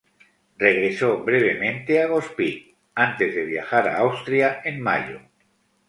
Regresó 0.57 1.19
brevemente 1.23 2.01
a 2.01 2.07
Gospić 2.07 2.75
antes 2.95 3.35
de 3.35 3.45
viajar 3.45 3.87
a 3.87 3.99
Austria 3.99 4.59
en 4.65 4.81
mayo. 4.81 5.19